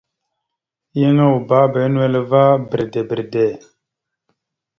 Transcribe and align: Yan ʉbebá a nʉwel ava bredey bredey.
Yan 1.01 1.17
ʉbebá 1.35 1.59
a 1.85 1.91
nʉwel 1.93 2.15
ava 2.21 2.41
bredey 2.69 3.05
bredey. 3.09 3.51